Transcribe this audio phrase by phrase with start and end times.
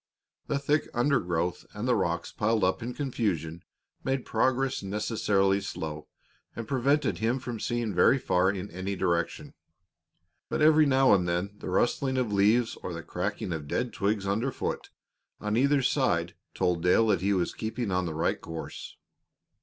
[0.47, 3.63] The thick undergrowth and the rocks piled up in confusion
[4.03, 6.07] made progress necessarily slow
[6.55, 9.53] and prevented him from seeing very far in any direction.
[10.49, 14.25] But every now and then the rustling of bushes or the cracking of dead twigs
[14.25, 14.89] under foot
[15.39, 18.97] on either side told Dale that he was keeping on the right course.